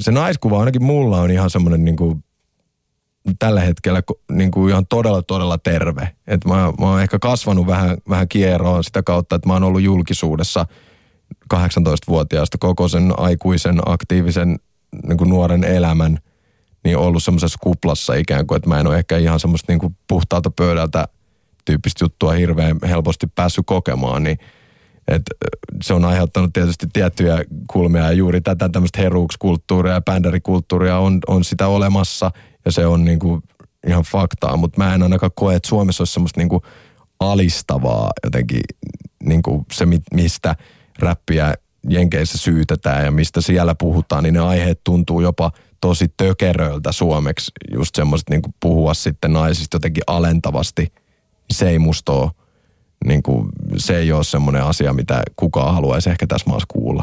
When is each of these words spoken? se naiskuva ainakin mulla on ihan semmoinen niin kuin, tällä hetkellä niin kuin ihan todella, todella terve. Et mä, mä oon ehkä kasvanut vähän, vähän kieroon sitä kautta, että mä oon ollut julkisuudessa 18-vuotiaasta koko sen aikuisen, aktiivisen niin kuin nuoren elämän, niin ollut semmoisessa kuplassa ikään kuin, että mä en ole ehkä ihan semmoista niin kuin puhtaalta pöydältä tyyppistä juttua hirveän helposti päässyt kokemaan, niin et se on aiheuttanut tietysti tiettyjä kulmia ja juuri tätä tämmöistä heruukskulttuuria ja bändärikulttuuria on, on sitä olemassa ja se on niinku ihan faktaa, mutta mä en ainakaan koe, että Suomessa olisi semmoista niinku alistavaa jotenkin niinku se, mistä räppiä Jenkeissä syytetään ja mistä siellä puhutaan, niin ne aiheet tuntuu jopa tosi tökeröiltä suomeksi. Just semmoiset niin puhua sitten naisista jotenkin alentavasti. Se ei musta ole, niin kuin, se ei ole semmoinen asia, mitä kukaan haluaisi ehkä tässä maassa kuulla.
se 0.00 0.12
naiskuva 0.12 0.58
ainakin 0.58 0.82
mulla 0.82 1.20
on 1.20 1.30
ihan 1.30 1.50
semmoinen 1.50 1.84
niin 1.84 1.96
kuin, 1.96 2.24
tällä 3.38 3.60
hetkellä 3.60 4.02
niin 4.32 4.50
kuin 4.50 4.70
ihan 4.70 4.86
todella, 4.86 5.22
todella 5.22 5.58
terve. 5.58 6.10
Et 6.26 6.44
mä, 6.44 6.54
mä 6.54 6.90
oon 6.90 7.02
ehkä 7.02 7.18
kasvanut 7.18 7.66
vähän, 7.66 7.98
vähän 8.08 8.28
kieroon 8.28 8.84
sitä 8.84 9.02
kautta, 9.02 9.36
että 9.36 9.48
mä 9.48 9.52
oon 9.52 9.64
ollut 9.64 9.82
julkisuudessa 9.82 10.66
18-vuotiaasta 11.54 12.58
koko 12.58 12.88
sen 12.88 13.12
aikuisen, 13.16 13.80
aktiivisen 13.86 14.58
niin 15.06 15.18
kuin 15.18 15.30
nuoren 15.30 15.64
elämän, 15.64 16.18
niin 16.84 16.96
ollut 16.96 17.22
semmoisessa 17.22 17.58
kuplassa 17.62 18.14
ikään 18.14 18.46
kuin, 18.46 18.56
että 18.56 18.68
mä 18.68 18.80
en 18.80 18.86
ole 18.86 18.98
ehkä 18.98 19.16
ihan 19.16 19.40
semmoista 19.40 19.72
niin 19.72 19.80
kuin 19.80 19.96
puhtaalta 20.08 20.50
pöydältä 20.50 21.08
tyyppistä 21.64 22.04
juttua 22.04 22.32
hirveän 22.32 22.78
helposti 22.88 23.26
päässyt 23.34 23.66
kokemaan, 23.66 24.22
niin 24.22 24.38
et 25.10 25.22
se 25.82 25.94
on 25.94 26.04
aiheuttanut 26.04 26.52
tietysti 26.52 26.86
tiettyjä 26.92 27.44
kulmia 27.70 28.02
ja 28.02 28.12
juuri 28.12 28.40
tätä 28.40 28.68
tämmöistä 28.68 29.02
heruukskulttuuria 29.02 29.92
ja 29.92 30.00
bändärikulttuuria 30.00 30.98
on, 30.98 31.18
on 31.26 31.44
sitä 31.44 31.66
olemassa 31.66 32.30
ja 32.64 32.72
se 32.72 32.86
on 32.86 33.04
niinku 33.04 33.42
ihan 33.86 34.02
faktaa, 34.02 34.56
mutta 34.56 34.78
mä 34.78 34.94
en 34.94 35.02
ainakaan 35.02 35.32
koe, 35.34 35.54
että 35.54 35.68
Suomessa 35.68 36.00
olisi 36.00 36.12
semmoista 36.12 36.40
niinku 36.40 36.62
alistavaa 37.20 38.10
jotenkin 38.24 38.60
niinku 39.24 39.66
se, 39.72 39.86
mistä 40.14 40.56
räppiä 40.98 41.54
Jenkeissä 41.88 42.38
syytetään 42.38 43.04
ja 43.04 43.10
mistä 43.10 43.40
siellä 43.40 43.74
puhutaan, 43.74 44.22
niin 44.22 44.34
ne 44.34 44.40
aiheet 44.40 44.80
tuntuu 44.84 45.20
jopa 45.20 45.52
tosi 45.80 46.06
tökeröiltä 46.16 46.92
suomeksi. 46.92 47.50
Just 47.74 47.94
semmoiset 47.94 48.30
niin 48.30 48.42
puhua 48.60 48.94
sitten 48.94 49.32
naisista 49.32 49.74
jotenkin 49.74 50.02
alentavasti. 50.06 50.92
Se 51.50 51.68
ei 51.68 51.78
musta 51.78 52.12
ole, 52.12 52.30
niin 53.04 53.22
kuin, 53.22 53.48
se 53.76 53.98
ei 53.98 54.12
ole 54.12 54.24
semmoinen 54.24 54.62
asia, 54.62 54.92
mitä 54.92 55.22
kukaan 55.36 55.74
haluaisi 55.74 56.10
ehkä 56.10 56.26
tässä 56.26 56.50
maassa 56.50 56.66
kuulla. 56.68 56.98